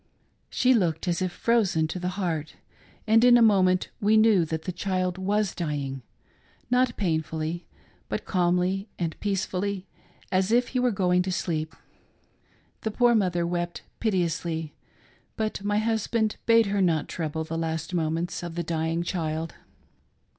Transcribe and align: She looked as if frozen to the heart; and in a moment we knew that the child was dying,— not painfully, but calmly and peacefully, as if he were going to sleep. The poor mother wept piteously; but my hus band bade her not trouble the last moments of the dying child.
She 0.49 0.73
looked 0.73 1.07
as 1.07 1.21
if 1.21 1.31
frozen 1.31 1.87
to 1.89 1.99
the 1.99 2.07
heart; 2.17 2.55
and 3.05 3.23
in 3.23 3.37
a 3.37 3.41
moment 3.43 3.89
we 3.99 4.17
knew 4.17 4.45
that 4.45 4.63
the 4.63 4.71
child 4.71 5.19
was 5.19 5.53
dying,— 5.53 6.01
not 6.71 6.97
painfully, 6.97 7.67
but 8.09 8.25
calmly 8.25 8.89
and 8.97 9.15
peacefully, 9.19 9.85
as 10.31 10.51
if 10.51 10.69
he 10.69 10.79
were 10.79 10.89
going 10.89 11.21
to 11.21 11.31
sleep. 11.31 11.75
The 12.81 12.89
poor 12.89 13.13
mother 13.13 13.45
wept 13.45 13.83
piteously; 13.99 14.73
but 15.37 15.63
my 15.63 15.77
hus 15.77 16.07
band 16.07 16.37
bade 16.47 16.65
her 16.65 16.81
not 16.81 17.07
trouble 17.07 17.43
the 17.43 17.55
last 17.55 17.93
moments 17.93 18.41
of 18.41 18.55
the 18.55 18.63
dying 18.63 19.03
child. 19.03 19.53